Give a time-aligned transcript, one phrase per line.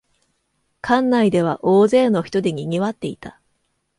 [0.81, 3.39] 館内では大勢の人でにぎわっていた